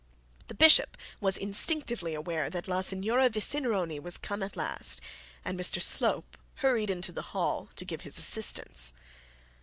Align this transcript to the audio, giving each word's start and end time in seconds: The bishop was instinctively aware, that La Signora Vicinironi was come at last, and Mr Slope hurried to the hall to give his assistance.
The 0.47 0.55
bishop 0.55 0.97
was 1.19 1.37
instinctively 1.37 2.15
aware, 2.15 2.49
that 2.49 2.67
La 2.67 2.81
Signora 2.81 3.29
Vicinironi 3.29 3.99
was 4.01 4.17
come 4.17 4.41
at 4.41 4.55
last, 4.57 4.99
and 5.45 5.59
Mr 5.59 5.79
Slope 5.79 6.39
hurried 6.55 7.03
to 7.03 7.11
the 7.11 7.21
hall 7.37 7.69
to 7.75 7.85
give 7.85 8.01
his 8.01 8.17
assistance. 8.17 8.93